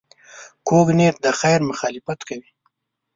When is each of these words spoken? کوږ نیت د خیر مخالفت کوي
کوږ 0.67 0.87
نیت 0.97 1.17
د 1.25 1.27
خیر 1.39 1.59
مخالفت 1.69 2.19
کوي 2.29 2.51